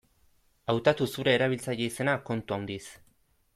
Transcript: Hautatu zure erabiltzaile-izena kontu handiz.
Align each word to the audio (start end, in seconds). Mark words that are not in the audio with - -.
Hautatu 0.73 1.07
zure 1.17 1.35
erabiltzaile-izena 1.41 2.17
kontu 2.31 2.59
handiz. 2.59 2.83